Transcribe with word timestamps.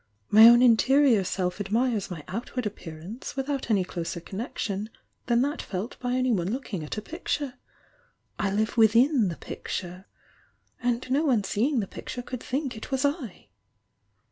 My 0.31 0.47
own 0.47 0.63
interior 0.63 1.23
self 1.23 1.61
admires 1.61 2.09
my 2.09 2.23
outward 2.27 2.65
appear 2.65 2.97
ance 2.97 3.35
without 3.35 3.69
any 3.69 3.83
closer 3.83 4.19
connection 4.19 4.89
than 5.27 5.43
that 5.43 5.61
felt 5.61 5.99
by 5.99 6.13
anyone 6.15 6.49
looking 6.51 6.83
at 6.83 6.97
a 6.97 7.03
picture. 7.03 7.59
I 8.39 8.49
live 8.49 8.77
within 8.77 9.27
the 9.27 9.37
picture— 9.37 10.07
and 10.81 11.05
no 11.11 11.23
one 11.25 11.43
seeing 11.43 11.81
the 11.81 11.87
picture 11.87 12.23
could 12.23 12.41
think 12.41 12.75
it 12.75 12.89
was 12.89 13.05
I!" 13.05 13.49